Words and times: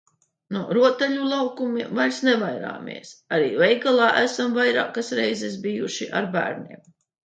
No 0.55 0.61
rotaļu 0.77 1.27
laukumiem 1.33 1.93
vairs 1.99 2.23
nevairāmies, 2.29 3.13
arī 3.39 3.53
veikalā 3.63 4.11
esam 4.27 4.61
vairākas 4.61 5.17
reizes 5.23 5.63
bijuši 5.71 6.15
ar 6.23 6.35
bērniem. 6.39 6.87